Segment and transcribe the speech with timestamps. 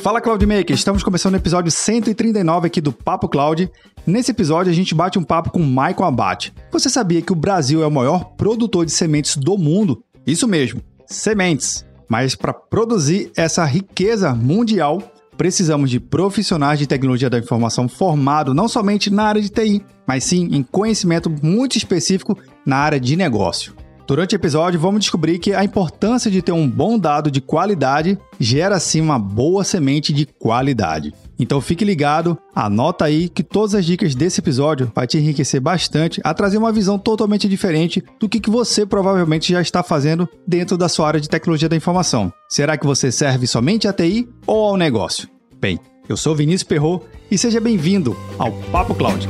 [0.00, 3.70] Fala Cloudmaker, estamos começando o episódio 139 aqui do Papo Cloud.
[4.06, 6.54] Nesse episódio a gente bate um papo com Michael Abate.
[6.72, 10.02] Você sabia que o Brasil é o maior produtor de sementes do mundo?
[10.26, 11.84] Isso mesmo, sementes.
[12.08, 15.02] Mas para produzir essa riqueza mundial,
[15.36, 20.24] precisamos de profissionais de tecnologia da informação formados não somente na área de TI, mas
[20.24, 23.74] sim em conhecimento muito específico na área de negócio.
[24.10, 28.18] Durante o episódio, vamos descobrir que a importância de ter um bom dado de qualidade
[28.40, 31.14] gera sim uma boa semente de qualidade.
[31.38, 36.20] Então fique ligado, anota aí que todas as dicas desse episódio vai te enriquecer bastante
[36.24, 40.88] a trazer uma visão totalmente diferente do que, você provavelmente já está fazendo dentro da
[40.88, 42.32] sua área de tecnologia da informação.
[42.48, 45.28] Será que você serve somente a TI ou ao negócio?
[45.60, 49.28] Bem, eu sou Vinícius Perro e seja bem-vindo ao Papo Cloud.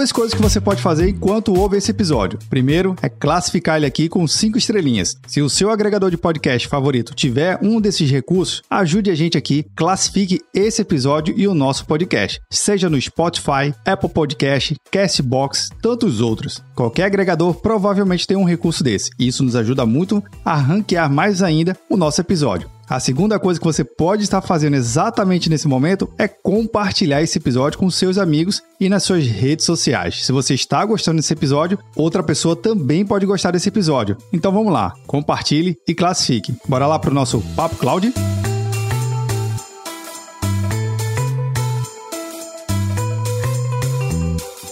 [0.00, 2.38] Duas coisas que você pode fazer enquanto ouve esse episódio.
[2.48, 5.14] Primeiro é classificar ele aqui com cinco estrelinhas.
[5.26, 9.66] Se o seu agregador de podcast favorito tiver um desses recursos, ajude a gente aqui,
[9.76, 12.40] classifique esse episódio e o nosso podcast.
[12.50, 16.62] Seja no Spotify, Apple Podcast, Castbox, tantos outros.
[16.74, 19.10] Qualquer agregador provavelmente tem um recurso desse.
[19.18, 22.70] Isso nos ajuda muito a ranquear mais ainda o nosso episódio.
[22.90, 27.78] A segunda coisa que você pode estar fazendo exatamente nesse momento é compartilhar esse episódio
[27.78, 30.26] com seus amigos e nas suas redes sociais.
[30.26, 34.18] Se você está gostando desse episódio, outra pessoa também pode gostar desse episódio.
[34.32, 36.52] Então vamos lá, compartilhe e classifique.
[36.66, 38.12] Bora lá para o nosso Papo Cloud?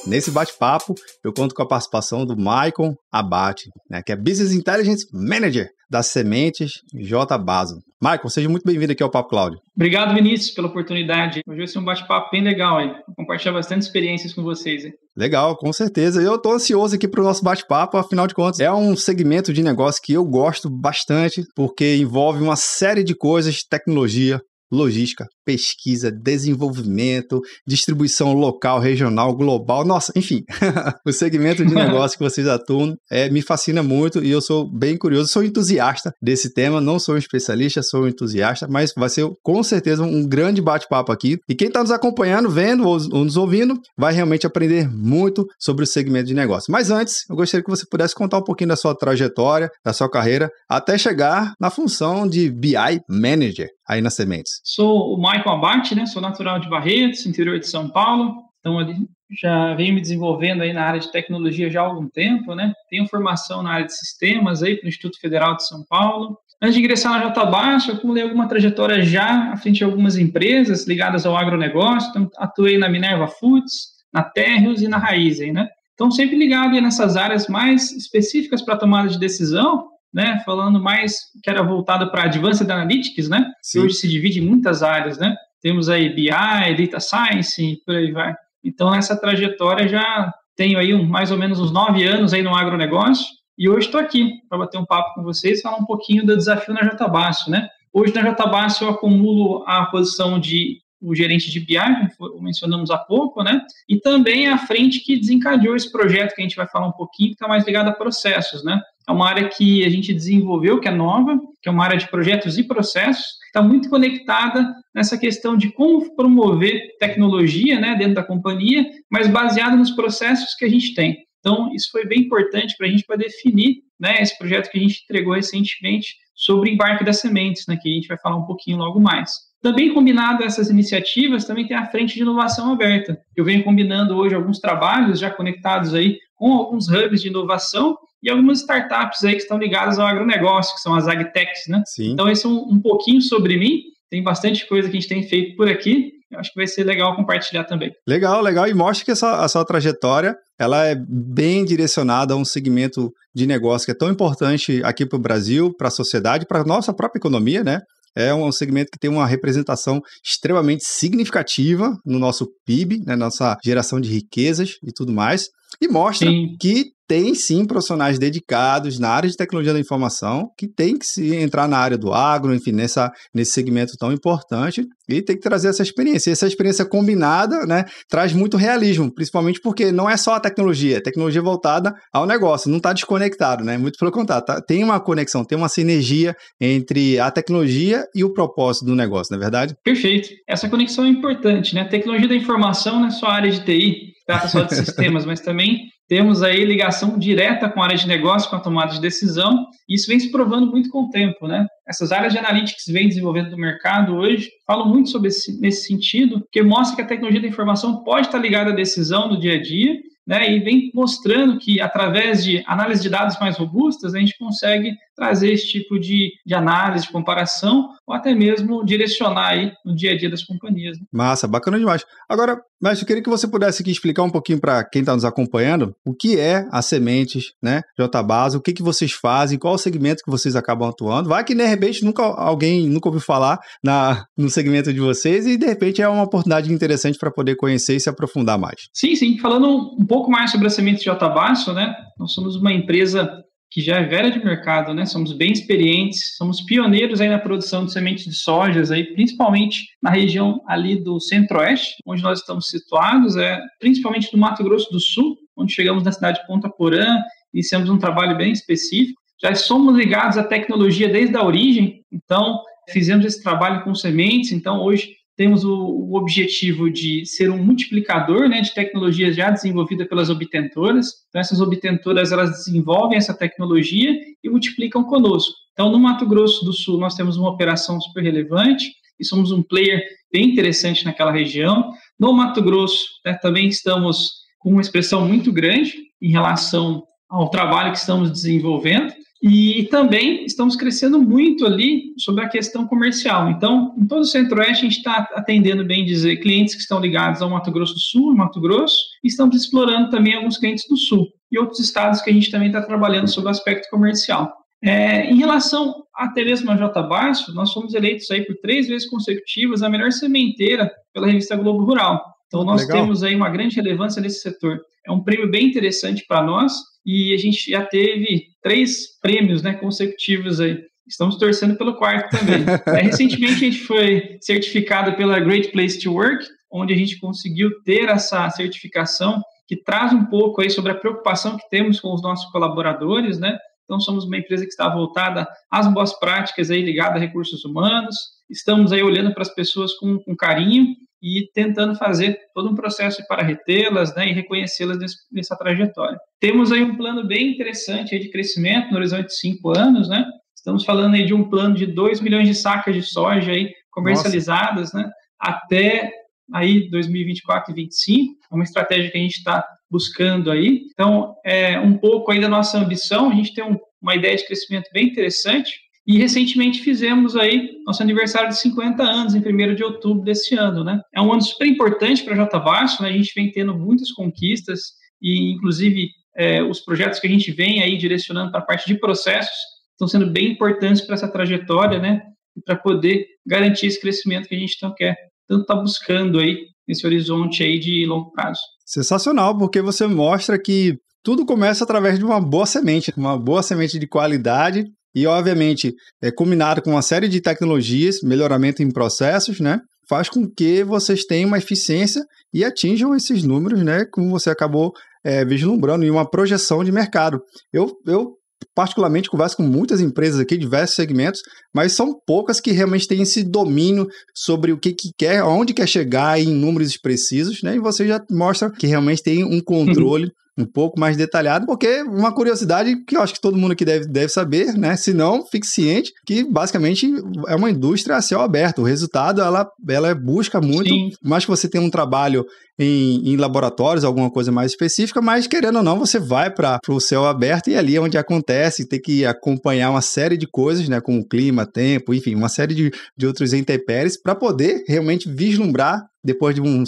[0.09, 5.07] Nesse bate-papo, eu conto com a participação do Michael Abate, né, que é Business Intelligence
[5.13, 7.79] Manager das Sementes J Baso.
[8.01, 9.59] Michael, seja muito bem-vindo aqui ao Papo Cláudio.
[9.75, 11.41] Obrigado, Vinícius, pela oportunidade.
[11.45, 12.87] Hoje vai ser um bate-papo bem legal aí.
[12.87, 14.85] Vou compartilhar bastante experiências com vocês.
[14.85, 14.93] Hein?
[15.17, 16.23] Legal, com certeza.
[16.23, 19.65] Eu estou ansioso aqui para o nosso bate-papo, afinal de contas, é um segmento de
[19.65, 27.41] negócio que eu gosto bastante, porque envolve uma série de coisas, tecnologia, logística, pesquisa, desenvolvimento,
[27.67, 30.45] distribuição local, regional, global, nossa, enfim,
[31.07, 34.95] o segmento de negócio que vocês atuam é, me fascina muito e eu sou bem
[34.95, 39.27] curioso, sou entusiasta desse tema, não sou um especialista, sou um entusiasta, mas vai ser
[39.43, 41.39] com certeza um grande bate-papo aqui.
[41.49, 45.85] E quem está nos acompanhando, vendo ou, ou nos ouvindo, vai realmente aprender muito sobre
[45.85, 46.71] o segmento de negócio.
[46.71, 50.11] Mas antes, eu gostaria que você pudesse contar um pouquinho da sua trajetória, da sua
[50.11, 54.61] carreira, até chegar na função de BI Manager aí nas sementes.
[54.63, 56.05] Sou o Michael Abate, né?
[56.07, 58.43] Sou natural de Barretos, interior de São Paulo.
[58.61, 58.97] Então, ali
[59.41, 62.73] já venho me desenvolvendo aí na área de tecnologia já há algum tempo, né?
[62.91, 66.39] Tenho formação na área de sistemas aí o Instituto Federal de São Paulo.
[66.61, 70.89] Antes de ingressar na Jatabaixo, eu acumulei alguma trajetória já à frente de algumas empresas
[70.89, 72.11] ligadas ao agronegócio.
[72.11, 75.69] Então, atuei na Minerva Foods, na Terrios e na Raizen, né?
[75.95, 81.51] Então, sempre ligado nessas áreas mais específicas para tomada de decisão, né, falando mais que
[81.51, 83.81] era voltado para Advanced Analytics, né, Sim.
[83.81, 87.95] que hoje se divide em muitas áreas, né, temos aí BI, Data Science e por
[87.95, 88.35] aí vai.
[88.65, 92.55] Então, nessa trajetória já tenho aí um, mais ou menos uns nove anos aí no
[92.55, 93.27] agronegócio
[93.57, 96.75] e hoje estou aqui para bater um papo com vocês, falar um pouquinho do desafio
[96.75, 97.69] na Jatabaço, né.
[97.93, 101.77] Hoje na Jatabaço eu acumulo a posição de o gerente de BI,
[102.17, 103.61] como mencionamos há pouco, né?
[103.89, 107.31] E também a frente que desencadeou esse projeto que a gente vai falar um pouquinho,
[107.31, 108.81] que está mais ligado a processos, né?
[109.09, 112.09] É uma área que a gente desenvolveu, que é nova, que é uma área de
[112.11, 118.17] projetos e processos, que está muito conectada nessa questão de como promover tecnologia né, dentro
[118.17, 121.25] da companhia, mas baseada nos processos que a gente tem.
[121.41, 124.83] Então, isso foi bem importante para a gente para definir né, esse projeto que a
[124.83, 128.77] gente entregou recentemente sobre embarque das sementes, né, que a gente vai falar um pouquinho
[128.77, 129.48] logo mais.
[129.61, 133.19] Também combinado a essas iniciativas, também tem a frente de inovação aberta.
[133.37, 138.31] Eu venho combinando hoje alguns trabalhos já conectados aí com alguns hubs de inovação e
[138.31, 141.83] algumas startups aí que estão ligadas ao agronegócio, que são as agtechs, né?
[141.87, 142.13] Sim.
[142.13, 143.81] Então, esse é um, um pouquinho sobre mim.
[144.11, 146.13] Tem bastante coisa que a gente tem feito por aqui.
[146.31, 147.93] Eu acho que vai ser legal compartilhar também.
[148.07, 148.69] Legal, legal.
[148.69, 153.47] E mostra que essa, a sua trajetória ela é bem direcionada a um segmento de
[153.47, 156.93] negócio que é tão importante aqui para o Brasil, para a sociedade, para a nossa
[156.93, 157.81] própria economia, né?
[158.17, 164.01] É um segmento que tem uma representação extremamente significativa no nosso PIB, né, nossa geração
[164.01, 165.49] de riquezas e tudo mais,
[165.81, 166.57] e mostra Sim.
[166.61, 171.35] que tem sim profissionais dedicados na área de tecnologia da informação que tem que se
[171.35, 175.69] entrar na área do agro, enfim, nessa, nesse segmento tão importante e tem que trazer
[175.69, 176.29] essa experiência.
[176.29, 180.99] E essa experiência combinada, né, traz muito realismo, principalmente porque não é só a tecnologia,
[180.99, 183.79] é tecnologia voltada ao negócio, não está desconectado, né?
[183.79, 188.35] Muito pelo contrário, tá, tem uma conexão, tem uma sinergia entre a tecnologia e o
[188.35, 189.75] propósito do negócio, não é verdade?
[189.83, 190.29] Perfeito.
[190.47, 191.81] Essa conexão é importante, né?
[191.83, 195.25] A tecnologia da informação não é só a área de TI, trata só de sistemas,
[195.25, 199.01] mas também temos aí ligação direta com a área de negócio, com a tomada de
[199.01, 201.67] decisão, e isso vem se provando muito com o tempo, né?
[201.87, 206.43] Essas áreas de analytics vêm desenvolvendo no mercado hoje, falam muito sobre esse, nesse sentido,
[206.51, 209.63] que mostra que a tecnologia da informação pode estar ligada à decisão no dia a
[209.63, 209.95] dia,
[210.27, 214.93] né, e vem mostrando que, através de análise de dados mais robustas, a gente consegue
[215.19, 220.13] trazer esse tipo de, de análise, de comparação, ou até mesmo direcionar aí no dia
[220.13, 220.97] a dia das companhias.
[220.97, 221.05] Né?
[221.13, 222.05] Massa, bacana demais.
[222.29, 225.25] Agora, mestre, eu queria que você pudesse aqui explicar um pouquinho para quem está nos
[225.25, 227.83] acompanhando o que é a Sementes, né,
[228.25, 231.29] Base, o que, que vocês fazem, qual o segmento que vocês acabam atuando.
[231.29, 235.57] Vai que, de repente, nunca, alguém nunca ouviu falar na, no segmento de vocês e,
[235.57, 238.89] de repente, é uma oportunidade interessante para poder conhecer e se aprofundar mais.
[238.93, 239.39] Sim, sim.
[239.39, 243.97] Falando um pouco mais sobre a Sementes Base, né, nós somos uma empresa que já
[243.97, 245.05] é velha de mercado, né?
[245.05, 250.11] Somos bem experientes, somos pioneiros aí na produção de sementes de sojas, aí, principalmente na
[250.11, 255.37] região ali do centro-oeste, onde nós estamos situados, é, principalmente no Mato Grosso do Sul,
[255.57, 257.23] onde chegamos na cidade de Ponta Porã,
[257.53, 259.21] iniciamos um trabalho bem específico.
[259.41, 264.81] Já somos ligados à tecnologia desde a origem, então fizemos esse trabalho com sementes, então
[264.81, 270.29] hoje temos o, o, objetivo de ser um multiplicador né, de tecnologias já desenvolvida pelas
[270.29, 271.13] obtentoras.
[271.29, 275.55] Então, essas obtentoras elas desenvolvem essa tecnologia e multiplicam conosco.
[275.73, 279.63] Então, no Mato Grosso do Sul, nós temos uma operação super relevante e somos um
[279.63, 280.03] player
[280.33, 281.93] bem interessante naquela região.
[282.19, 287.93] No Mato Grosso, né, também estamos com uma expressão muito grande em relação ao trabalho
[287.93, 289.15] que estamos desenvolvendo.
[289.43, 293.51] E também estamos crescendo muito ali sobre a questão comercial.
[293.51, 297.41] Então, em todo o Centro-Oeste, a gente está atendendo, bem dizer, clientes que estão ligados
[297.41, 301.29] ao Mato Grosso do Sul, Mato Grosso, e estamos explorando também alguns clientes do Sul
[301.51, 304.53] e outros estados que a gente também está trabalhando sobre o aspecto comercial.
[304.83, 309.09] É, em relação até mesmo a J Baixo, nós fomos eleitos aí por três vezes
[309.09, 312.25] consecutivas a melhor sementeira pela revista Globo Rural.
[312.49, 313.03] Então, nós Legal.
[313.03, 314.81] temos aí uma grande relevância nesse setor.
[315.07, 316.73] É um prêmio bem interessante para nós
[317.09, 320.79] e a gente já teve três prêmios né, consecutivos aí.
[321.09, 322.67] Estamos torcendo pelo quarto também.
[322.87, 327.71] é, recentemente a gente foi certificado pela Great Place to Work, onde a gente conseguiu
[327.83, 332.21] ter essa certificação que traz um pouco aí sobre a preocupação que temos com os
[332.21, 333.59] nossos colaboradores, né?
[333.85, 338.17] Então somos uma empresa que está voltada às boas práticas aí ligada a recursos humanos.
[338.51, 343.27] Estamos aí olhando para as pessoas com, com carinho e tentando fazer todo um processo
[343.27, 344.99] para retê-las né, e reconhecê-las
[345.33, 346.19] nessa trajetória.
[346.41, 350.25] Temos aí um plano bem interessante de crescimento no horizonte de cinco anos, né?
[350.55, 354.93] Estamos falando aí de um plano de 2 milhões de sacas de soja aí comercializadas,
[354.93, 355.11] né?
[355.39, 356.13] Até
[356.53, 358.39] aí 2024 e 2025.
[358.51, 360.83] É uma estratégia que a gente está buscando aí.
[360.93, 363.31] Então, é um pouco aí da nossa ambição.
[363.31, 368.03] A gente tem um, uma ideia de crescimento bem interessante e recentemente fizemos aí nosso
[368.03, 371.03] aniversário de 50 anos, em 1 de outubro desse ano, né?
[371.15, 373.11] É um ano super importante para a J Baixo, né?
[373.11, 377.83] A gente vem tendo muitas conquistas e, inclusive, é, os projetos que a gente vem
[377.83, 379.55] aí direcionando para a parte de processos
[379.93, 382.23] estão sendo bem importantes para essa trajetória, né?
[382.65, 385.15] Para poder garantir esse crescimento que a gente tanto quer,
[385.47, 388.63] tanto está buscando aí nesse horizonte aí de longo prazo.
[388.87, 393.99] Sensacional, porque você mostra que tudo começa através de uma boa semente, uma boa semente
[393.99, 399.81] de qualidade e, obviamente, é, combinado com uma série de tecnologias, melhoramento em processos, né?
[400.09, 404.05] Faz com que vocês tenham uma eficiência e atinjam esses números, né?
[404.13, 404.93] Como você acabou
[405.25, 407.41] é, vislumbrando em uma projeção de mercado.
[407.73, 408.39] Eu, eu
[408.75, 411.41] particularmente converso com muitas empresas aqui, diversos segmentos,
[411.75, 415.89] mas são poucas que realmente têm esse domínio sobre o que, que quer, aonde quer
[415.89, 417.77] chegar em números precisos, né?
[417.77, 422.35] E você já mostra que realmente tem um controle um pouco mais detalhado, porque uma
[422.35, 424.97] curiosidade que eu acho que todo mundo aqui deve, deve saber, né?
[424.97, 427.09] Se não, fique ciente que basicamente
[427.47, 428.81] é uma indústria a céu aberto.
[428.81, 431.11] O resultado, ela, ela busca muito, Sim.
[431.23, 432.45] mais que você tenha um trabalho
[432.79, 437.01] em, em, laboratórios, alguma coisa mais específica, mas querendo ou não, você vai para o
[437.01, 441.01] céu aberto e ali é onde acontece, tem que acompanhar uma série de coisas, né?
[441.01, 446.55] Como clima, tempo, enfim, uma série de, de outros intempéries, para poder realmente vislumbrar depois
[446.55, 446.85] de um,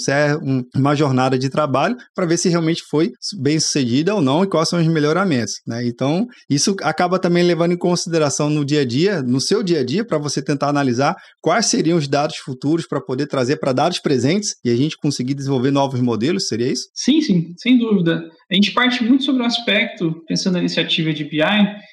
[0.75, 4.69] uma jornada de trabalho, para ver se realmente foi bem sucedida ou não e quais
[4.69, 5.55] são os melhoramentos.
[5.67, 5.87] Né?
[5.87, 9.85] Então, isso acaba também levando em consideração no dia a dia, no seu dia a
[9.85, 13.99] dia, para você tentar analisar quais seriam os dados futuros para poder trazer para dados
[13.99, 16.89] presentes e a gente conseguir desenvolver novos modelos, seria isso?
[16.95, 18.23] Sim, sim, sem dúvida.
[18.51, 21.41] A gente parte muito sobre o aspecto, pensando na iniciativa de BI,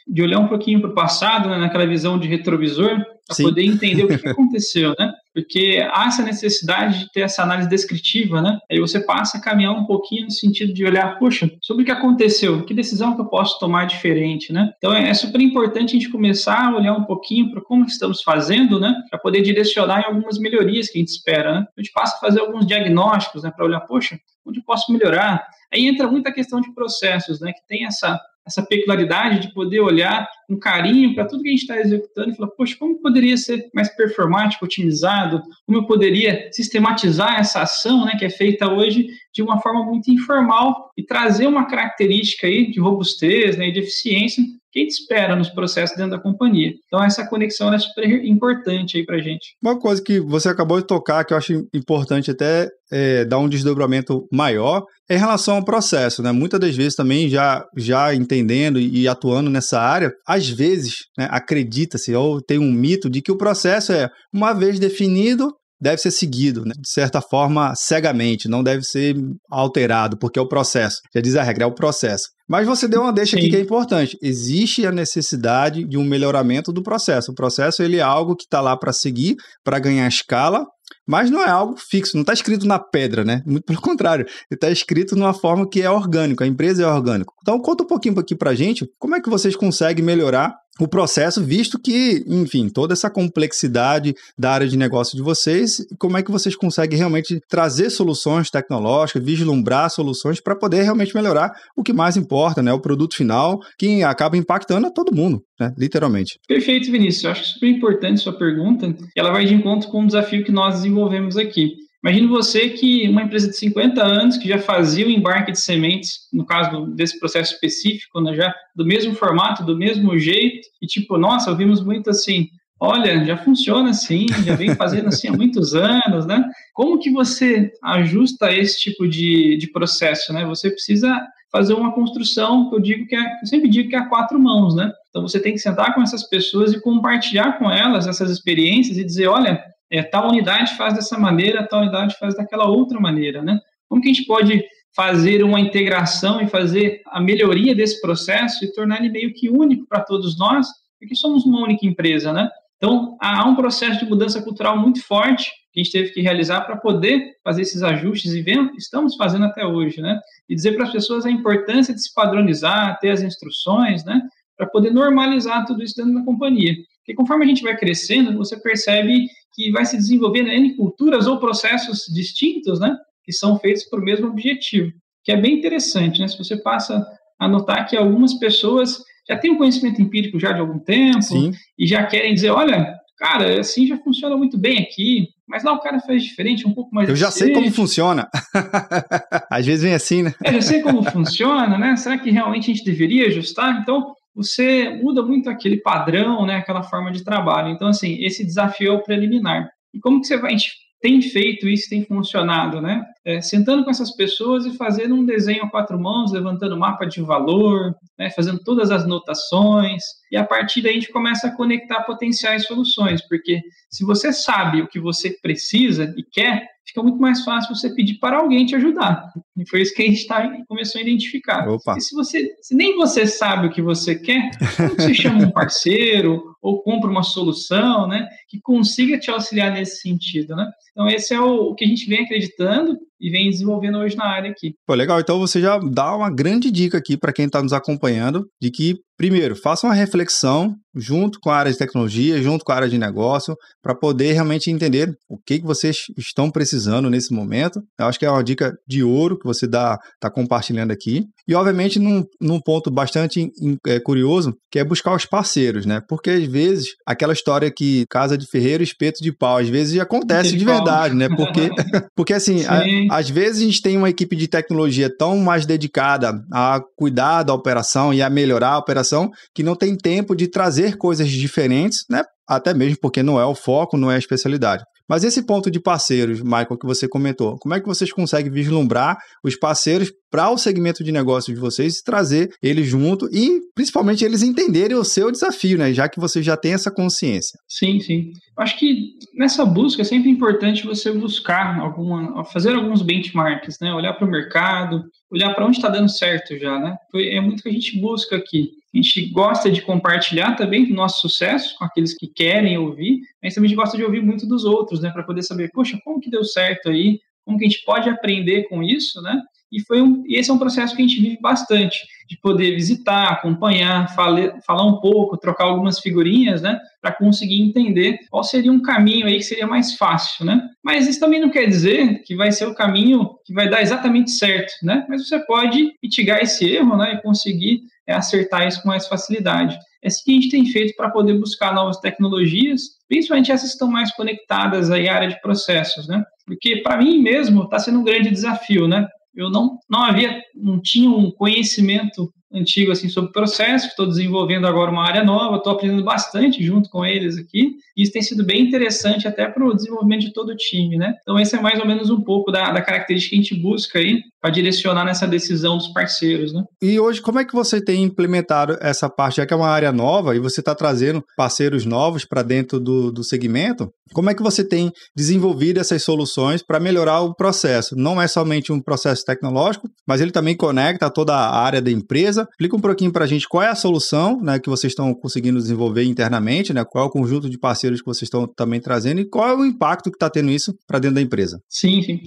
[0.07, 4.03] de olhar um pouquinho para o passado, né, naquela visão de retrovisor, para poder entender
[4.05, 5.13] o que aconteceu, né?
[5.33, 8.57] Porque há essa necessidade de ter essa análise descritiva, né?
[8.71, 11.91] Aí você passa a caminhar um pouquinho no sentido de olhar, poxa, sobre o que
[11.91, 14.73] aconteceu, que decisão que eu posso tomar diferente, né?
[14.77, 18.79] Então é, super importante a gente começar a olhar um pouquinho para como estamos fazendo,
[18.79, 18.95] né?
[19.09, 21.67] Para poder direcionar em algumas melhorias que a gente espera, né?
[21.77, 23.51] A gente passa a fazer alguns diagnósticos, né?
[23.55, 25.45] Para olhar, poxa, onde eu posso melhorar?
[25.71, 27.51] Aí entra muita questão de processos, né?
[27.51, 31.61] Que tem essa essa peculiaridade de poder olhar com carinho para tudo que a gente
[31.61, 35.41] está executando e falar, poxa, como poderia ser mais performático, otimizado?
[35.65, 40.09] Como eu poderia sistematizar essa ação, né, que é feita hoje de uma forma muito
[40.09, 45.35] informal e trazer uma característica aí de robustez, né, de eficiência que a gente espera
[45.35, 46.73] nos processos dentro da companhia.
[46.85, 49.55] Então, essa conexão é super importante aí para a gente.
[49.61, 53.49] Uma coisa que você acabou de tocar, que eu acho importante até é, dar um
[53.49, 56.21] desdobramento maior, é em relação ao processo.
[56.21, 56.31] Né?
[56.31, 62.13] Muitas das vezes também, já, já entendendo e atuando nessa área, às vezes né, acredita-se
[62.15, 66.65] ou tem um mito de que o processo é, uma vez definido, deve ser seguido,
[66.65, 66.73] né?
[66.77, 69.15] de certa forma, cegamente, não deve ser
[69.49, 70.97] alterado, porque é o processo.
[71.13, 72.27] Já diz a regra, é o processo.
[72.47, 73.41] Mas você deu uma deixa Sim.
[73.41, 74.17] aqui que é importante.
[74.21, 77.31] Existe a necessidade de um melhoramento do processo.
[77.31, 80.65] O processo ele é algo que está lá para seguir, para ganhar escala,
[81.05, 83.41] mas não é algo fixo, não está escrito na pedra, né?
[83.45, 87.31] Muito pelo contrário, está escrito numa forma que é orgânico, a empresa é orgânica.
[87.41, 91.43] Então, conta um pouquinho aqui para gente como é que vocês conseguem melhorar o processo,
[91.43, 96.31] visto que, enfim, toda essa complexidade da área de negócio de vocês, como é que
[96.31, 102.17] vocês conseguem realmente trazer soluções tecnológicas, vislumbrar soluções para poder realmente melhorar o que mais
[102.17, 102.71] importa, né?
[102.73, 105.73] O produto final, que acaba impactando a todo mundo, né?
[105.77, 106.39] Literalmente.
[106.47, 107.23] Perfeito, Vinícius.
[107.23, 108.93] Eu acho super importante sua pergunta.
[109.15, 111.86] Ela vai de encontro com um desafio que nós desenvolvemos aqui.
[112.03, 116.27] Imagine você que uma empresa de 50 anos que já fazia o embarque de sementes,
[116.31, 121.17] no caso desse processo específico, né, já do mesmo formato, do mesmo jeito, e tipo,
[121.17, 122.47] nossa, ouvimos muito assim,
[122.79, 126.43] olha, já funciona assim, já vem fazendo assim há muitos anos, né?
[126.73, 130.45] Como que você ajusta esse tipo de, de processo, né?
[130.45, 131.19] Você precisa
[131.51, 134.39] fazer uma construção que eu digo que é, eu sempre digo que é a quatro
[134.39, 134.91] mãos, né?
[135.09, 139.03] Então você tem que sentar com essas pessoas e compartilhar com elas essas experiências e
[139.03, 143.59] dizer, olha, é, tal unidade faz dessa maneira, tal unidade faz daquela outra maneira, né?
[143.87, 144.63] Como que a gente pode
[144.95, 149.85] fazer uma integração e fazer a melhoria desse processo e tornar ele meio que único
[149.87, 150.67] para todos nós,
[150.99, 152.49] porque somos uma única empresa, né?
[152.77, 156.61] Então, há um processo de mudança cultural muito forte que a gente teve que realizar
[156.61, 160.19] para poder fazer esses ajustes e vendo, estamos fazendo até hoje, né?
[160.49, 164.21] E dizer para as pessoas a importância de se padronizar, ter as instruções, né?
[164.55, 166.75] Para poder normalizar tudo isso dentro da companhia.
[166.97, 169.27] Porque conforme a gente vai crescendo, você percebe
[169.57, 172.95] que vai se desenvolvendo em culturas ou processos distintos, né?
[173.23, 176.27] Que são feitos para o mesmo objetivo, que é bem interessante, né?
[176.27, 177.03] Se você passa
[177.39, 181.51] a notar que algumas pessoas já têm um conhecimento empírico já de algum tempo Sim.
[181.77, 185.79] e já querem dizer, olha, cara, assim já funciona muito bem aqui, mas lá o
[185.79, 188.29] cara faz diferente, um pouco mais Eu já sei como funciona.
[189.49, 190.35] Às vezes vem assim, né?
[190.43, 191.95] É, já sei como funciona, né?
[191.95, 193.81] Será que realmente a gente deveria ajustar?
[193.81, 197.69] Então, você muda muito aquele padrão, né, aquela forma de trabalho.
[197.69, 199.67] Então, assim, esse desafio é o preliminar.
[199.91, 200.55] E como que você vai,
[201.01, 203.03] tem feito isso, tem funcionado, né?
[203.25, 207.19] É, sentando com essas pessoas e fazendo um desenho a quatro mãos, levantando mapa de
[207.19, 212.03] valor, né, fazendo todas as notações, e a partir daí a gente começa a conectar
[212.03, 217.43] potenciais soluções, porque se você sabe o que você precisa e quer, fica muito mais
[217.43, 219.31] fácil você pedir para alguém te ajudar.
[219.57, 221.67] E foi isso que a gente tá, começou a identificar.
[221.67, 221.97] Opa.
[221.97, 225.51] E se você se nem você sabe o que você quer, como você chama um
[225.51, 230.69] parceiro ou compra uma solução, né, que consiga te auxiliar nesse sentido, né?
[230.91, 234.25] Então esse é o, o que a gente vem acreditando e vem desenvolvendo hoje na
[234.25, 234.73] área aqui.
[234.85, 235.19] Pô, legal.
[235.19, 238.95] Então você já dá uma grande dica aqui para quem está nos acompanhando de que
[239.17, 242.99] Primeiro, faça uma reflexão junto com a área de tecnologia, junto com a área de
[242.99, 247.81] negócio, para poder realmente entender o que, que vocês estão precisando nesse momento.
[247.99, 249.99] Eu acho que é uma dica de ouro que você está
[250.31, 251.25] compartilhando aqui.
[251.47, 253.49] E, obviamente, num, num ponto bastante
[253.85, 256.01] é, curioso, que é buscar os parceiros, né?
[256.07, 260.51] Porque, às vezes, aquela história que casa de ferreiro, espeto de pau, às vezes acontece
[260.53, 261.29] de, de verdade, né?
[261.29, 261.69] Porque,
[262.15, 266.43] porque assim, a, às vezes a gente tem uma equipe de tecnologia tão mais dedicada
[266.51, 270.97] a cuidar da operação e a melhorar a operação que não tem tempo de trazer
[270.97, 272.23] coisas diferentes, né?
[272.47, 274.83] Até mesmo porque não é o foco, não é a especialidade.
[275.09, 279.17] Mas esse ponto de parceiros, Michael, que você comentou, como é que vocês conseguem vislumbrar
[279.43, 284.25] os parceiros para o segmento de negócio de vocês e trazer eles junto e principalmente
[284.25, 285.93] eles entenderem o seu desafio, né?
[285.93, 287.57] Já que você já tem essa consciência.
[287.67, 288.31] Sim, sim.
[288.57, 293.93] Acho que nessa busca é sempre importante você buscar alguma, fazer alguns benchmarks, né?
[293.93, 296.95] Olhar para o mercado, olhar para onde está dando certo já, né?
[297.15, 298.71] É muito que a gente busca aqui.
[298.93, 303.53] A gente gosta de compartilhar também o nosso sucesso com aqueles que querem ouvir, mas
[303.53, 305.11] também a gente gosta de ouvir muito dos outros, né?
[305.11, 307.19] Para poder saber, poxa, como que deu certo aí?
[307.45, 309.41] Como que a gente pode aprender com isso, né?
[309.71, 312.73] E, foi um, e esse é um processo que a gente vive bastante, de poder
[312.75, 318.71] visitar, acompanhar, fale, falar um pouco, trocar algumas figurinhas, né, para conseguir entender qual seria
[318.71, 320.61] um caminho aí que seria mais fácil, né?
[320.83, 324.31] Mas isso também não quer dizer que vai ser o caminho que vai dar exatamente
[324.31, 325.05] certo, né?
[325.09, 329.77] Mas você pode mitigar esse erro, né, e conseguir é, acertar isso com mais facilidade.
[330.01, 333.73] É assim que a gente tem feito para poder buscar novas tecnologias, principalmente essas que
[333.73, 336.23] estão mais conectadas aí à área de processos, né?
[336.45, 339.07] Porque para mim mesmo está sendo um grande desafio, né?
[339.37, 344.91] eu não, não havia, não tinha um conhecimento antigo assim sobre processo, estou desenvolvendo agora
[344.91, 348.61] uma área nova, estou aprendendo bastante junto com eles aqui, e isso tem sido bem
[348.61, 351.13] interessante até para o desenvolvimento de todo o time, né?
[351.21, 353.99] Então esse é mais ou menos um pouco da, da característica que a gente busca
[353.99, 356.63] aí para direcionar nessa decisão dos parceiros, né?
[356.81, 359.91] E hoje, como é que você tem implementado essa parte, já que é uma área
[359.91, 364.43] nova e você está trazendo parceiros novos para dentro do, do segmento, como é que
[364.43, 367.95] você tem desenvolvido essas soluções para melhorar o processo?
[367.95, 372.36] Não é somente um processo tecnológico, mas ele também conecta toda a área da empresa.
[372.43, 375.59] Explica um pouquinho para a gente qual é a solução né, que vocês estão conseguindo
[375.59, 379.25] desenvolver internamente, né, qual é o conjunto de parceiros que vocês estão também trazendo e
[379.29, 381.59] qual é o impacto que está tendo isso para dentro da empresa.
[381.69, 382.19] Sim, sim.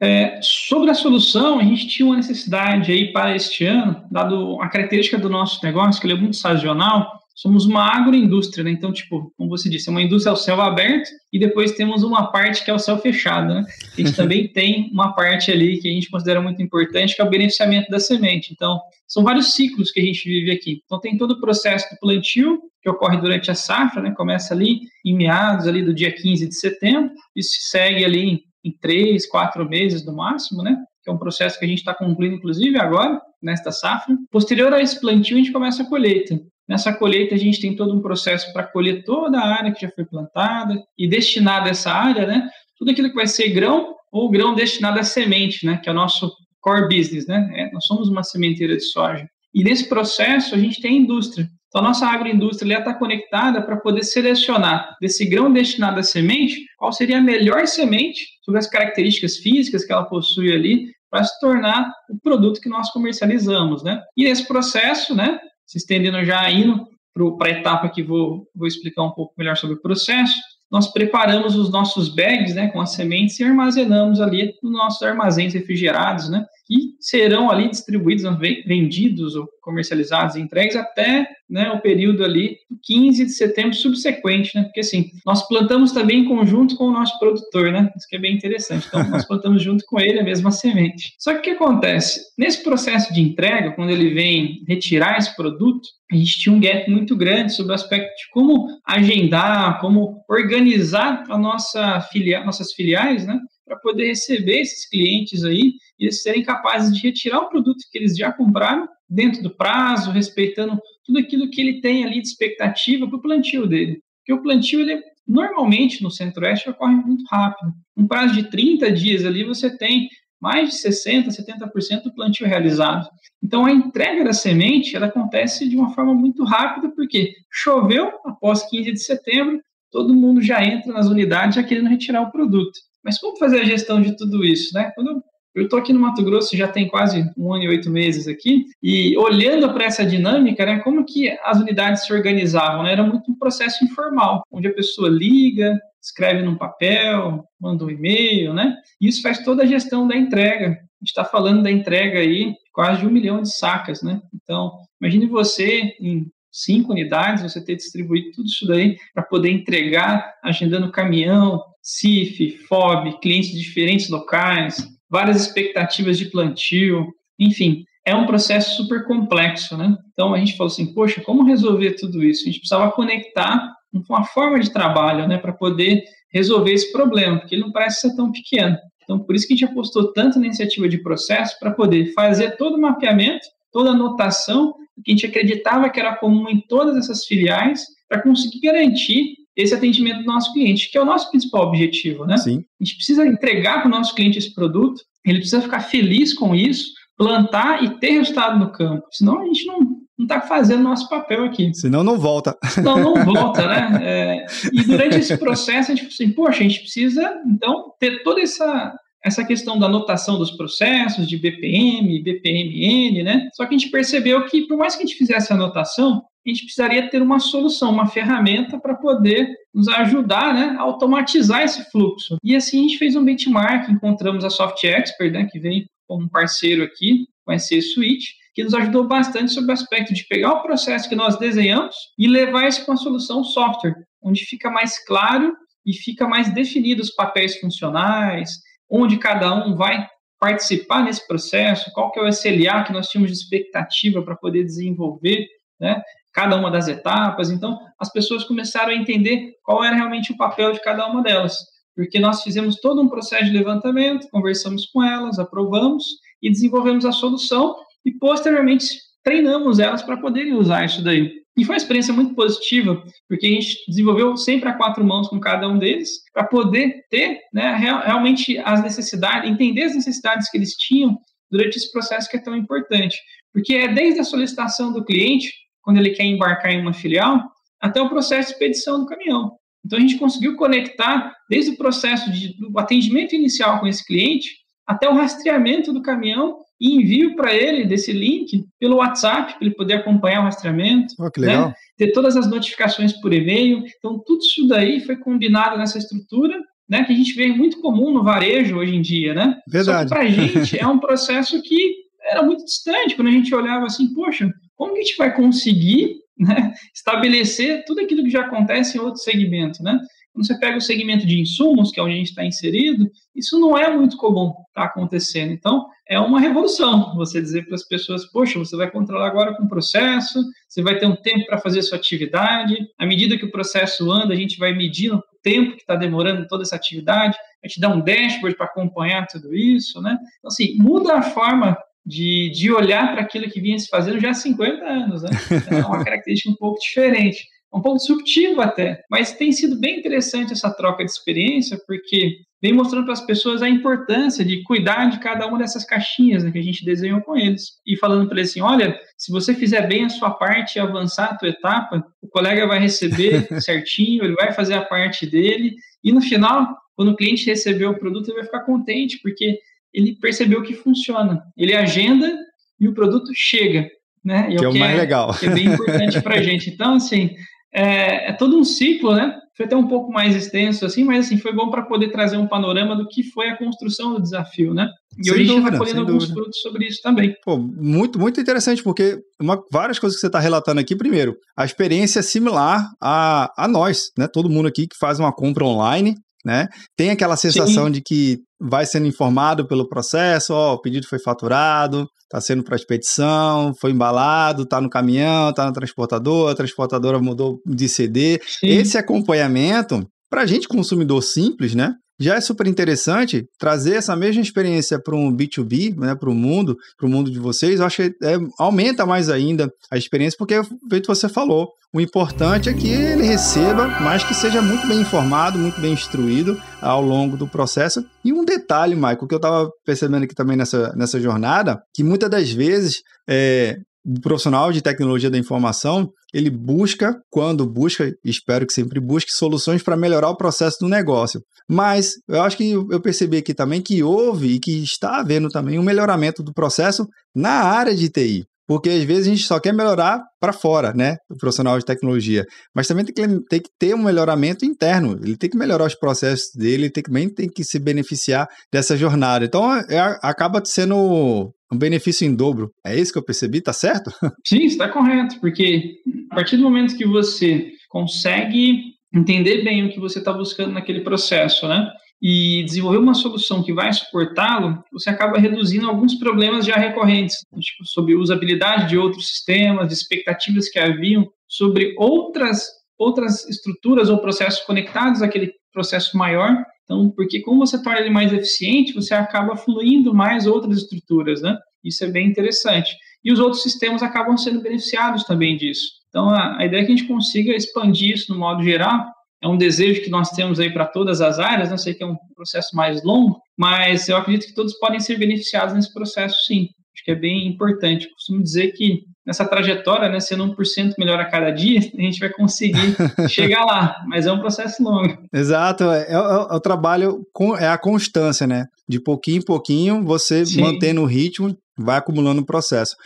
[0.00, 4.68] É, sobre a solução, a gente tinha uma necessidade aí para este ano, dado a
[4.68, 8.72] característica do nosso negócio, que ele é muito sazonal, somos uma agroindústria, né?
[8.72, 12.32] Então, tipo, como você disse, é uma indústria ao céu aberto e depois temos uma
[12.32, 13.64] parte que é o céu fechado, né?
[13.96, 17.24] A gente também tem uma parte ali que a gente considera muito importante, que é
[17.24, 18.52] o beneficiamento da semente.
[18.52, 20.82] Então, são vários ciclos que a gente vive aqui.
[20.84, 24.10] Então, tem todo o processo do plantio, que ocorre durante a safra, né?
[24.16, 28.72] Começa ali em meados ali do dia 15 de setembro e se segue ali em
[28.80, 30.76] três, quatro meses no máximo, né?
[31.04, 34.16] Que é um processo que a gente está concluindo, inclusive, agora, nesta safra.
[34.28, 36.36] Posterior a esse plantio, a gente começa a colheita.
[36.68, 39.90] Nessa colheita, a gente tem todo um processo para colher toda a área que já
[39.90, 42.48] foi plantada e destinada a essa área, né?
[42.78, 45.80] Tudo aquilo que vai ser grão ou grão destinado a semente, né?
[45.82, 47.50] Que é o nosso core business, né?
[47.54, 49.26] É, nós somos uma sementeira de soja.
[49.54, 51.48] E nesse processo, a gente tem a indústria.
[51.68, 56.92] Então, a nossa agroindústria está conectada para poder selecionar desse grão destinado à semente qual
[56.92, 61.90] seria a melhor semente, sobre as características físicas que ela possui ali, para se tornar
[62.10, 64.02] o produto que nós comercializamos, né?
[64.16, 65.38] E nesse processo, né,
[65.68, 66.88] se estendendo já indo
[67.36, 70.34] para a etapa que vou, vou explicar um pouco melhor sobre o processo,
[70.70, 75.52] nós preparamos os nossos bags né, com as sementes e armazenamos ali nos nossos armazéns
[75.54, 76.44] refrigerados, né?
[76.66, 78.24] que serão ali distribuídos,
[78.66, 84.64] vendidos ou comercializados e entregues até né, o período ali 15 de setembro subsequente, né?
[84.64, 87.90] Porque assim, nós plantamos também em conjunto com o nosso produtor, né?
[87.94, 88.86] Isso que é bem interessante.
[88.88, 91.14] Então, nós plantamos junto com ele a mesma semente.
[91.18, 92.20] Só que o que acontece?
[92.38, 96.90] Nesse processo de entrega, quando ele vem retirar esse produto, a gente tinha um gap
[96.90, 103.26] muito grande sobre o aspecto de como agendar, como organizar a nossa filia nossas filiais,
[103.26, 103.38] né?
[103.68, 107.98] para poder receber esses clientes aí e eles serem capazes de retirar o produto que
[107.98, 113.08] eles já compraram dentro do prazo, respeitando tudo aquilo que ele tem ali de expectativa
[113.08, 114.02] para o plantio dele.
[114.18, 117.72] Porque o plantio, ele, normalmente no Centro-Oeste, ocorre muito rápido.
[117.96, 120.08] Um prazo de 30 dias ali, você tem
[120.40, 123.08] mais de 60%, 70% do plantio realizado.
[123.42, 128.62] Então, a entrega da semente ela acontece de uma forma muito rápida, porque choveu após
[128.68, 132.78] 15 de setembro, todo mundo já entra nas unidades já querendo retirar o produto.
[133.02, 134.92] Mas como fazer a gestão de tudo isso, né?
[134.94, 135.22] Quando eu
[135.64, 139.16] estou aqui no Mato Grosso já tem quase um ano e oito meses aqui, e
[139.16, 142.82] olhando para essa dinâmica, né, como que as unidades se organizavam?
[142.82, 142.92] Né?
[142.92, 148.54] Era muito um processo informal, onde a pessoa liga, escreve num papel, manda um e-mail,
[148.54, 148.76] né?
[149.00, 150.66] E isso faz toda a gestão da entrega.
[150.66, 154.20] A gente está falando da entrega aí quase de um milhão de sacas, né?
[154.34, 160.34] Então, imagine você em cinco unidades, você ter distribuído tudo isso daí para poder entregar,
[160.42, 167.06] agendando caminhão, CIF, FOB, clientes de diferentes locais, várias expectativas de plantio,
[167.38, 169.96] enfim, é um processo super complexo, né?
[170.12, 172.42] Então a gente falou assim, poxa, como resolver tudo isso?
[172.42, 173.74] A gente precisava conectar
[174.08, 178.16] uma forma de trabalho, né, para poder resolver esse problema, porque ele não parece ser
[178.16, 178.76] tão pequeno.
[179.02, 182.56] Então por isso que a gente apostou tanto na iniciativa de processo para poder fazer
[182.56, 186.96] todo o mapeamento, toda a anotação que a gente acreditava que era comum em todas
[186.96, 191.66] essas filiais, para conseguir garantir esse atendimento do nosso cliente, que é o nosso principal
[191.66, 192.36] objetivo, né?
[192.36, 192.64] Sim.
[192.80, 196.54] A gente precisa entregar para o nosso cliente esse produto, ele precisa ficar feliz com
[196.54, 199.04] isso, plantar e ter resultado no campo.
[199.10, 201.72] Senão a gente não não está fazendo nosso papel aqui.
[201.72, 202.56] Senão não volta.
[202.70, 204.00] Senão não volta, né?
[204.02, 208.24] É, e durante esse processo a gente falou assim, poxa, a gente precisa então ter
[208.24, 213.48] toda essa essa questão da anotação dos processos de BPM, BPMN, né?
[213.54, 216.48] Só que a gente percebeu que por mais que a gente fizesse a anotação, a
[216.48, 221.90] gente precisaria ter uma solução, uma ferramenta para poder nos ajudar né, a automatizar esse
[221.90, 222.36] fluxo.
[222.42, 226.30] E assim a gente fez um benchmark, encontramos a Soft Expert, né, que vem como
[226.30, 230.52] parceiro aqui com a SC Suite, que nos ajudou bastante sobre o aspecto de pegar
[230.54, 235.04] o processo que nós desenhamos e levar isso para uma solução software, onde fica mais
[235.04, 235.54] claro
[235.84, 238.50] e fica mais definido os papéis funcionais,
[238.90, 240.06] onde cada um vai
[240.38, 244.64] participar nesse processo, qual que é o SLA que nós tínhamos de expectativa para poder
[244.64, 245.46] desenvolver,
[245.80, 246.00] né?
[246.32, 247.50] Cada uma das etapas.
[247.50, 251.56] Então, as pessoas começaram a entender qual era realmente o papel de cada uma delas,
[251.96, 256.04] porque nós fizemos todo um processo de levantamento, conversamos com elas, aprovamos
[256.40, 257.74] e desenvolvemos a solução
[258.04, 258.86] e posteriormente
[259.24, 261.32] treinamos elas para poderem usar isso daí.
[261.58, 265.40] E foi uma experiência muito positiva, porque a gente desenvolveu sempre a quatro mãos com
[265.40, 270.74] cada um deles, para poder ter né, realmente as necessidades, entender as necessidades que eles
[270.74, 271.18] tinham
[271.50, 273.18] durante esse processo que é tão importante.
[273.52, 277.42] Porque é desde a solicitação do cliente, quando ele quer embarcar em uma filial,
[277.80, 279.56] até o processo de expedição do caminhão.
[279.84, 284.58] Então a gente conseguiu conectar desde o processo de, do atendimento inicial com esse cliente
[284.86, 289.74] até o rastreamento do caminhão e envio para ele desse link pelo WhatsApp, para ele
[289.74, 291.14] poder acompanhar o rastreamento.
[291.18, 291.68] Oh, que legal.
[291.68, 291.74] Né?
[291.96, 293.84] Ter todas as notificações por e-mail.
[293.98, 296.56] Então, tudo isso daí foi combinado nessa estrutura,
[296.88, 299.58] né, que a gente vê muito comum no varejo hoje em dia, né?
[299.66, 300.08] Verdade.
[300.08, 304.12] Para a gente é um processo que era muito distante, quando a gente olhava assim,
[304.14, 309.00] poxa, como que a gente vai conseguir né, estabelecer tudo aquilo que já acontece em
[309.00, 309.98] outro segmento, né?
[310.38, 313.58] Quando você pega o segmento de insumos, que é onde a gente está inserido, isso
[313.58, 315.52] não é muito comum estar tá acontecendo.
[315.52, 319.64] Então, é uma revolução você dizer para as pessoas: poxa, você vai controlar agora com
[319.64, 322.78] o processo, você vai ter um tempo para fazer a sua atividade.
[322.96, 326.46] À medida que o processo anda, a gente vai medindo o tempo que está demorando
[326.46, 330.16] toda essa atividade, a gente dá um dashboard para acompanhar tudo isso, né?
[330.38, 334.30] Então, assim, muda a forma de, de olhar para aquilo que vinha se fazendo já
[334.30, 335.30] há 50 anos, né?
[335.66, 339.98] Então, é uma característica um pouco diferente um pouco disruptivo até, mas tem sido bem
[339.98, 345.10] interessante essa troca de experiência, porque vem mostrando para as pessoas a importância de cuidar
[345.10, 347.72] de cada uma dessas caixinhas né, que a gente desenhou com eles.
[347.86, 351.26] E falando para eles assim, olha, se você fizer bem a sua parte e avançar
[351.26, 356.12] a tua etapa, o colega vai receber certinho, ele vai fazer a parte dele, e
[356.12, 359.58] no final, quando o cliente receber o produto, ele vai ficar contente, porque
[359.92, 361.42] ele percebeu que funciona.
[361.56, 362.36] Ele agenda
[362.80, 363.88] e o produto chega.
[364.24, 364.48] Né?
[364.50, 365.34] E é que é o mais é, legal.
[365.34, 366.70] Que é bem importante para a gente.
[366.70, 367.34] Então, assim,
[367.72, 369.38] é, é, todo um ciclo, né?
[369.56, 372.46] Foi até um pouco mais extenso, assim, mas assim, foi bom para poder trazer um
[372.46, 374.88] panorama do que foi a construção do desafio, né?
[375.18, 377.34] E sem hoje dúvida, a gente está colhendo alguns frutos sobre isso também.
[377.44, 381.64] Pô, muito, muito interessante, porque uma, várias coisas que você está relatando aqui, primeiro, a
[381.64, 384.28] experiência é similar a, a nós, né?
[384.28, 386.14] Todo mundo aqui que faz uma compra online,
[386.48, 386.66] né?
[386.96, 387.92] Tem aquela sensação Sim.
[387.92, 392.74] de que vai sendo informado pelo processo, ó, o pedido foi faturado, está sendo para
[392.74, 398.40] expedição, foi embalado, está no caminhão, está no transportador, a transportadora mudou de CD.
[398.46, 398.68] Sim.
[398.68, 401.92] Esse acompanhamento, para a gente consumidor simples, né?
[402.20, 406.76] Já é super interessante trazer essa mesma experiência para um B2B, né, para o mundo,
[406.96, 407.78] para o mundo de vocês.
[407.78, 412.68] Eu acho que é, aumenta mais ainda a experiência, porque, feito você falou, o importante
[412.68, 417.36] é que ele receba, mas que seja muito bem informado, muito bem instruído ao longo
[417.36, 418.04] do processo.
[418.24, 422.28] E um detalhe, Michael, que eu estava percebendo aqui também nessa, nessa jornada, que muitas
[422.28, 428.72] das vezes é, o profissional de tecnologia da informação, ele busca, quando busca, espero que
[428.72, 431.40] sempre busque, soluções para melhorar o processo do negócio.
[431.68, 435.78] Mas eu acho que eu percebi aqui também que houve e que está havendo também
[435.78, 438.44] um melhoramento do processo na área de TI.
[438.68, 441.16] Porque às vezes a gente só quer melhorar para fora, né?
[441.30, 442.44] O profissional de tecnologia.
[442.76, 445.18] Mas também tem que, tem que ter um melhoramento interno.
[445.22, 449.46] Ele tem que melhorar os processos dele, ele também tem que se beneficiar dessa jornada.
[449.46, 452.68] Então é, acaba sendo um benefício em dobro.
[452.84, 454.10] É isso que eu percebi, tá certo?
[454.46, 455.94] Sim, está correto, porque
[456.30, 458.82] a partir do momento que você consegue
[459.14, 461.90] entender bem o que você está buscando naquele processo, né?
[462.20, 467.84] E desenvolver uma solução que vai suportá-lo, você acaba reduzindo alguns problemas já recorrentes, tipo,
[467.84, 472.66] sobre usabilidade de outros sistemas, de expectativas que haviam sobre outras,
[472.98, 476.56] outras estruturas ou processos conectados àquele processo maior.
[476.84, 481.56] Então, porque como você torna ele mais eficiente, você acaba fluindo mais outras estruturas, né?
[481.84, 482.96] Isso é bem interessante.
[483.24, 485.86] E os outros sistemas acabam sendo beneficiados também disso.
[486.08, 489.06] Então, a, a ideia é que a gente consiga expandir isso no modo geral
[489.42, 491.82] é um desejo que nós temos aí para todas as áreas, não né?
[491.82, 495.74] sei que é um processo mais longo, mas eu acredito que todos podem ser beneficiados
[495.74, 496.68] nesse processo, sim.
[496.94, 498.06] Acho que é bem importante.
[498.06, 502.18] Eu costumo dizer que nessa trajetória, né, sendo 1% melhor a cada dia, a gente
[502.18, 502.96] vai conseguir
[503.28, 505.16] chegar lá, mas é um processo longo.
[505.32, 507.20] Exato, é, é, é, o trabalho,
[507.60, 508.64] é a constância, né?
[508.88, 510.62] De pouquinho em pouquinho, você Sim.
[510.62, 512.96] mantendo o ritmo, vai acumulando o processo.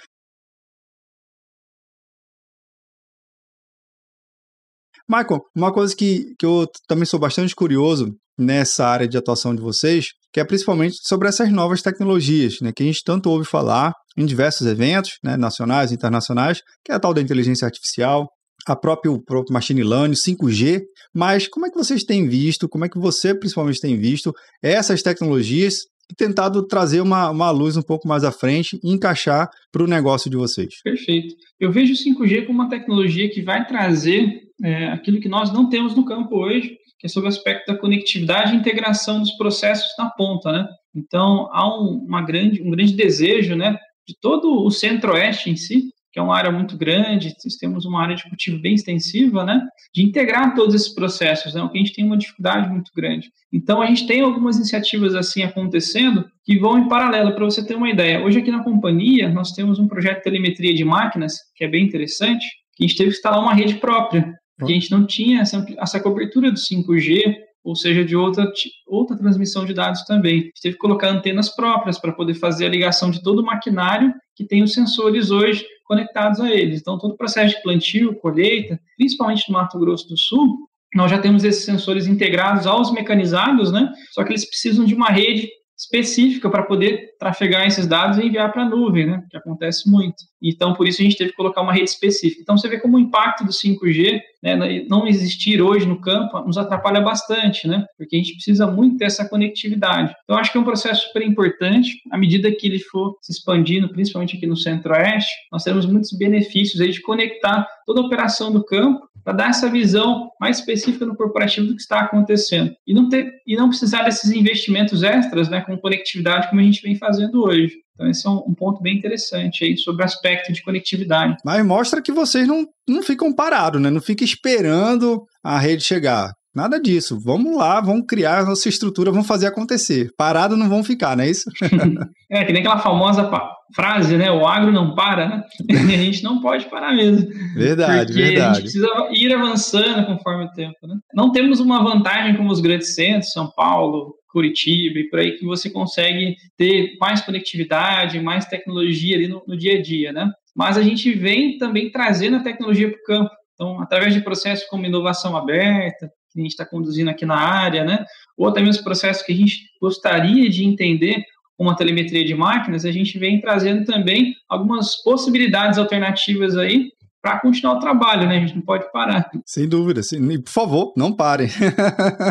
[5.12, 9.60] Michael, uma coisa que, que eu também sou bastante curioso nessa área de atuação de
[9.60, 13.92] vocês, que é principalmente sobre essas novas tecnologias, né, que a gente tanto ouve falar
[14.16, 18.26] em diversos eventos, né, nacionais e internacionais, que é a tal da inteligência artificial,
[18.66, 20.80] a própria, o próprio machine learning, 5G,
[21.14, 25.02] mas como é que vocês têm visto, como é que você principalmente tem visto essas
[25.02, 29.82] tecnologias e tentado trazer uma, uma luz um pouco mais à frente e encaixar para
[29.82, 30.80] o negócio de vocês?
[30.82, 31.34] Perfeito.
[31.60, 35.68] Eu vejo o 5G como uma tecnologia que vai trazer é, aquilo que nós não
[35.68, 39.90] temos no campo hoje, que é sobre o aspecto da conectividade e integração dos processos
[39.98, 40.68] na ponta, né?
[40.94, 45.90] Então, há um, uma grande, um grande desejo, né, de todo o centro-oeste em si,
[46.12, 50.02] que é uma área muito grande, temos uma área de cultivo bem extensiva, né, de
[50.02, 53.30] integrar todos esses processos, né, a gente tem uma dificuldade muito grande.
[53.50, 57.74] Então, a gente tem algumas iniciativas assim acontecendo que vão em paralelo, para você ter
[57.74, 58.22] uma ideia.
[58.22, 61.84] Hoje aqui na companhia, nós temos um projeto de telemetria de máquinas, que é bem
[61.84, 62.46] interessante,
[62.76, 65.64] que a gente teve que instalar uma rede própria porque a gente não tinha essa,
[65.78, 67.34] essa cobertura do 5G,
[67.64, 68.50] ou seja, de outra,
[68.86, 70.34] outra transmissão de dados também.
[70.34, 73.44] A gente teve que colocar antenas próprias para poder fazer a ligação de todo o
[73.44, 76.80] maquinário que tem os sensores hoje conectados a eles.
[76.80, 81.18] Então, todo o processo de plantio, colheita, principalmente no Mato Grosso do Sul, nós já
[81.18, 83.90] temos esses sensores integrados aos mecanizados, né?
[84.12, 88.52] Só que eles precisam de uma rede específica para poder trafegar esses dados e enviar
[88.52, 89.22] para a nuvem, né?
[89.30, 90.16] Que acontece muito.
[90.40, 92.42] Então, por isso a gente teve que colocar uma rede específica.
[92.42, 96.58] Então, você vê como o impacto do 5G, né, não existir hoje no campo, nos
[96.58, 97.84] atrapalha bastante, né?
[97.96, 100.12] Porque a gente precisa muito dessa conectividade.
[100.24, 102.00] Então, acho que é um processo super importante.
[102.10, 106.80] À medida que ele for se expandindo, principalmente aqui no Centro-Oeste, nós teremos muitos benefícios
[106.80, 111.16] aí de conectar toda a operação do campo para dar essa visão mais específica no
[111.16, 115.60] corporativo do que está acontecendo e não ter e não precisar desses investimentos extras, né,
[115.60, 117.72] com conectividade como a gente vem fazendo hoje.
[118.02, 121.36] Então esse é um, um ponto bem interessante aí sobre o aspecto de conectividade.
[121.44, 123.90] Mas mostra que vocês não, não ficam parados, né?
[123.90, 126.32] Não fica esperando a rede chegar.
[126.54, 127.18] Nada disso.
[127.24, 130.10] Vamos lá, vamos criar a nossa estrutura, vamos fazer acontecer.
[130.18, 131.44] Parado não vão ficar, não é isso?
[132.30, 133.30] é, que nem aquela famosa
[133.74, 134.30] frase, né?
[134.30, 135.42] O agro não para, né?
[135.70, 137.26] a gente não pode parar mesmo.
[137.54, 138.42] Verdade, porque verdade.
[138.42, 140.96] A gente precisa ir avançando conforme o tempo, né?
[141.14, 145.44] Não temos uma vantagem como os grandes centros, São Paulo, Curitiba e por aí, que
[145.44, 150.30] você consegue ter mais conectividade, mais tecnologia ali no, no dia a dia, né?
[150.54, 153.30] Mas a gente vem também trazendo a tecnologia para o campo.
[153.54, 157.84] Então, através de processos como inovação aberta, que a gente está conduzindo aqui na área,
[157.84, 158.04] né?
[158.36, 161.22] ou até mesmo processos que a gente gostaria de entender
[161.56, 166.90] como a telemetria de máquinas, a gente vem trazendo também algumas possibilidades alternativas aí
[167.22, 168.36] para continuar o trabalho, né?
[168.36, 169.30] A gente não pode parar.
[169.46, 170.20] Sem dúvida, sim.
[170.30, 171.48] E, por favor, não parem.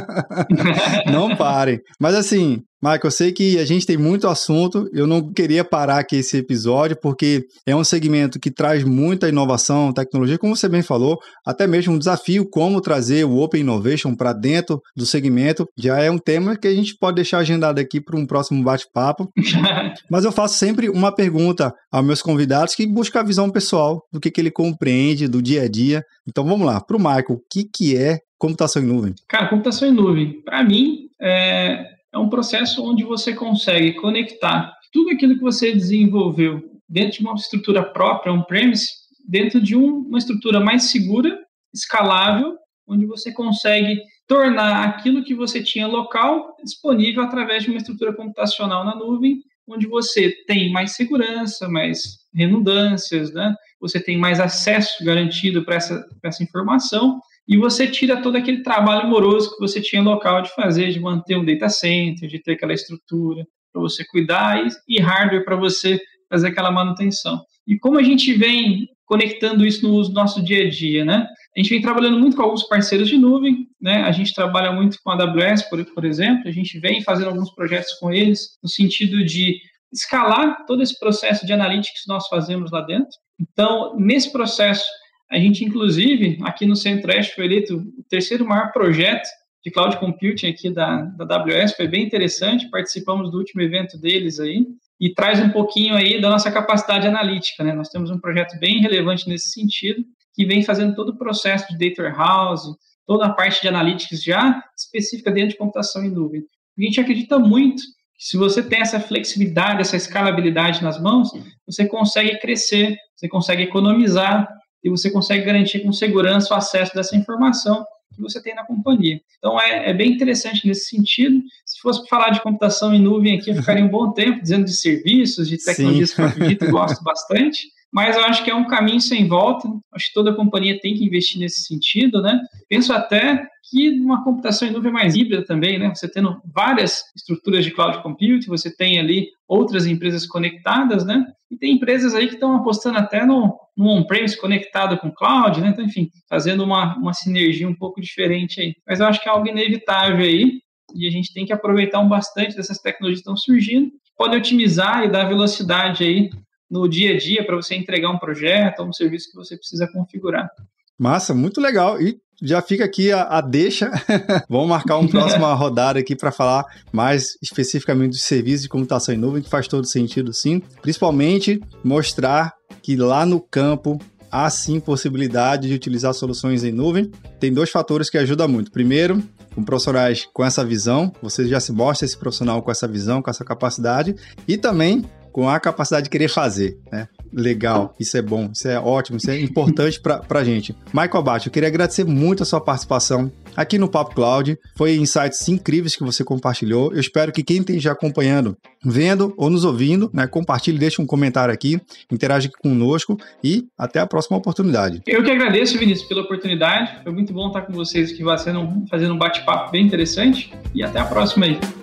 [1.09, 1.79] não parem.
[1.97, 5.99] Mas assim, Michael, eu sei que a gente tem muito assunto, eu não queria parar
[5.99, 10.81] aqui esse episódio, porque é um segmento que traz muita inovação, tecnologia, como você bem
[10.81, 15.99] falou, até mesmo um desafio como trazer o Open Innovation para dentro do segmento, já
[15.99, 19.31] é um tema que a gente pode deixar agendado aqui para um próximo bate-papo.
[20.09, 24.19] Mas eu faço sempre uma pergunta aos meus convidados que busca a visão pessoal do
[24.19, 26.03] que, que ele compreende do dia a dia.
[26.27, 29.13] Então vamos lá, para o Michael, o que, que é computação em nuvem?
[29.29, 35.11] Cara, computação em nuvem, para mim, é é um processo onde você consegue conectar tudo
[35.11, 38.87] aquilo que você desenvolveu dentro de uma estrutura própria, on-premise,
[39.27, 41.39] dentro de um, uma estrutura mais segura,
[41.73, 48.13] escalável, onde você consegue tornar aquilo que você tinha local disponível através de uma estrutura
[48.13, 53.55] computacional na nuvem, onde você tem mais segurança, mais redundâncias, né?
[53.79, 59.07] você tem mais acesso garantido para essa, essa informação e você tira todo aquele trabalho
[59.07, 62.73] moroso que você tinha local de fazer, de manter um data center, de ter aquela
[62.73, 65.99] estrutura para você cuidar e, e hardware para você
[66.29, 67.41] fazer aquela manutenção.
[67.67, 71.27] E como a gente vem conectando isso no nosso dia a dia, né?
[71.55, 74.03] A gente vem trabalhando muito com alguns parceiros de nuvem, né?
[74.03, 77.53] A gente trabalha muito com a AWS, por, por exemplo, a gente vem fazendo alguns
[77.53, 79.59] projetos com eles no sentido de
[79.91, 83.11] escalar todo esse processo de analytics que nós fazemos lá dentro.
[83.37, 84.85] Então, nesse processo,
[85.31, 89.27] a gente, inclusive, aqui no Centro-Oeste foi eleito o terceiro maior projeto
[89.63, 94.39] de cloud computing aqui da, da AWS, foi bem interessante, participamos do último evento deles
[94.39, 94.65] aí,
[94.99, 97.71] e traz um pouquinho aí da nossa capacidade analítica, né?
[97.71, 101.77] Nós temos um projeto bem relevante nesse sentido, que vem fazendo todo o processo de
[101.77, 102.75] data warehouse,
[103.07, 106.41] toda a parte de analytics já específica dentro de computação em nuvem.
[106.77, 107.81] A gente acredita muito
[108.17, 111.29] que se você tem essa flexibilidade, essa escalabilidade nas mãos,
[111.65, 114.47] você consegue crescer, você consegue economizar
[114.83, 119.21] e você consegue garantir com segurança o acesso dessa informação que você tem na companhia.
[119.37, 121.41] Então é, é, bem interessante nesse sentido.
[121.65, 124.73] Se fosse falar de computação em nuvem aqui, eu ficaria um bom tempo dizendo de
[124.73, 126.15] serviços, de tecnologias Sim.
[126.15, 129.67] que eu acredito e gosto bastante mas eu acho que é um caminho sem volta.
[129.93, 132.39] Acho que toda companhia tem que investir nesse sentido, né?
[132.69, 135.93] Penso até que uma computação em nuvem mais híbrida também, né?
[135.93, 141.25] Você tendo várias estruturas de cloud computing, você tem ali outras empresas conectadas, né?
[141.49, 145.69] E tem empresas aí que estão apostando até no, no on-premise conectado com cloud, né?
[145.69, 148.73] Então, enfim, fazendo uma, uma sinergia um pouco diferente aí.
[148.87, 150.61] Mas eu acho que é algo inevitável aí
[150.95, 155.03] e a gente tem que aproveitar um bastante dessas tecnologias que estão surgindo, podem otimizar
[155.03, 156.29] e dar velocidade aí
[156.71, 159.87] no dia a dia para você entregar um projeto ou um serviço que você precisa
[159.91, 160.49] configurar.
[160.97, 162.01] Massa, muito legal.
[162.01, 163.91] E já fica aqui a, a deixa.
[164.49, 169.17] Vamos marcar uma próxima rodada aqui para falar mais especificamente dos serviços de computação em
[169.17, 170.61] nuvem, que faz todo sentido sim.
[170.81, 173.99] Principalmente mostrar que lá no campo
[174.31, 177.11] há sim possibilidade de utilizar soluções em nuvem.
[177.39, 178.71] Tem dois fatores que ajudam muito.
[178.71, 179.21] Primeiro,
[179.53, 183.29] com profissionais com essa visão, você já se mostra esse profissional com essa visão, com
[183.29, 184.15] essa capacidade,
[184.47, 187.07] e também com a capacidade de querer fazer, né?
[187.33, 190.75] Legal, isso é bom, isso é ótimo, isso é importante para a gente.
[190.93, 194.57] Michael Abate, eu queria agradecer muito a sua participação aqui no Papo Cloud.
[194.77, 196.91] Foi insights incríveis que você compartilhou.
[196.91, 201.53] Eu espero que quem esteja acompanhando, vendo ou nos ouvindo, né, compartilhe, deixe um comentário
[201.53, 201.79] aqui,
[202.11, 205.01] interage conosco e até a próxima oportunidade.
[205.07, 207.01] Eu que agradeço, Vinícius, pela oportunidade.
[207.01, 211.05] Foi muito bom estar com vocês aqui fazendo um bate-papo bem interessante e até a
[211.05, 211.80] próxima aí.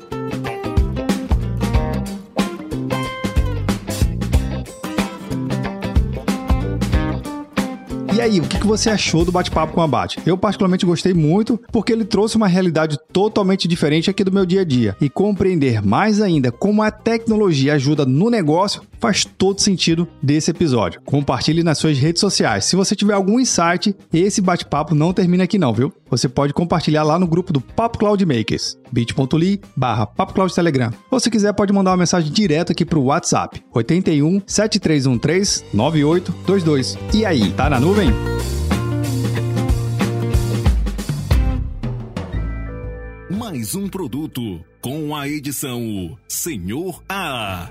[8.29, 10.19] Aí, o que você achou do bate-papo com o Abate?
[10.25, 14.61] Eu particularmente gostei muito porque ele trouxe uma realidade totalmente diferente aqui do meu dia
[14.61, 14.97] a dia.
[15.01, 21.01] E compreender mais ainda como a tecnologia ajuda no negócio faz todo sentido desse episódio.
[21.05, 22.65] Compartilhe nas suas redes sociais.
[22.65, 25.93] Se você tiver algum insight, esse bate-papo não termina aqui não, viu?
[26.11, 30.93] Você pode compartilhar lá no grupo do Papo Cloud Makers, bit.ly barra Cloud Telegram.
[31.11, 36.99] Ou se quiser, pode mandar uma mensagem direto aqui pro WhatsApp, 81 7313 9822.
[37.15, 38.11] E aí, tá na nuvem?
[43.31, 47.71] Mais um produto com a edição Senhor A.